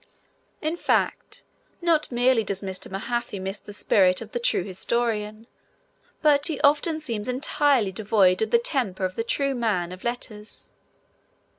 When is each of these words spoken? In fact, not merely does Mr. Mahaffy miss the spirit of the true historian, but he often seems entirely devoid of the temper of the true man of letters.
In 0.63 0.77
fact, 0.77 1.43
not 1.79 2.11
merely 2.11 2.43
does 2.43 2.63
Mr. 2.63 2.89
Mahaffy 2.89 3.37
miss 3.39 3.59
the 3.59 3.71
spirit 3.71 4.19
of 4.19 4.31
the 4.31 4.39
true 4.39 4.63
historian, 4.63 5.45
but 6.23 6.47
he 6.47 6.59
often 6.61 6.99
seems 6.99 7.29
entirely 7.29 7.91
devoid 7.91 8.41
of 8.41 8.49
the 8.49 8.57
temper 8.57 9.05
of 9.05 9.13
the 9.15 9.23
true 9.23 9.53
man 9.53 9.91
of 9.91 10.03
letters. 10.03 10.71